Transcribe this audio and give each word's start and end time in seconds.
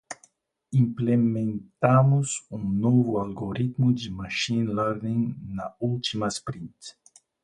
Implementamos 0.73 2.43
um 2.49 2.57
novo 2.57 3.19
algoritmo 3.19 3.93
de 3.93 4.09
machine 4.09 4.63
learning 4.65 5.35
na 5.43 5.75
última 5.79 6.27
sprint. 6.27 6.97